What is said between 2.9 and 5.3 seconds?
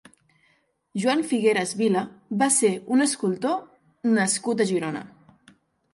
un escultor nascut a Girona.